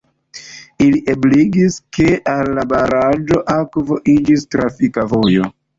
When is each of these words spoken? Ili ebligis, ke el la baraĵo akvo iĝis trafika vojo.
Ili 0.85 1.01
ebligis, 1.13 1.77
ke 1.99 2.07
el 2.35 2.51
la 2.61 2.67
baraĵo 2.75 3.41
akvo 3.61 4.03
iĝis 4.19 4.53
trafika 4.57 5.11
vojo. 5.17 5.57